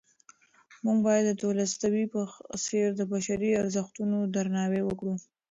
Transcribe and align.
موږ 0.83 0.97
باید 1.07 1.25
د 1.27 1.31
تولستوی 1.41 2.05
په 2.13 2.21
څېر 2.65 2.87
د 2.97 3.01
بشري 3.13 3.49
ارزښتونو 3.61 4.17
درناوی 4.35 4.81
وکړو. 4.85 5.15